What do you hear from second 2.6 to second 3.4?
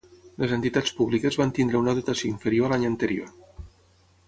a l'any anterior.